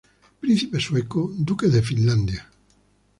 [0.43, 2.49] Príncipe sueco, duque de Finlandia.